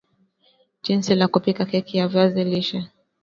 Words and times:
Jinsi 0.83 1.19
ya 1.19 1.27
kupika 1.27 1.65
keki 1.65 1.97
ya 1.97 2.07
viazi 2.07 2.43
lishe 2.43 2.85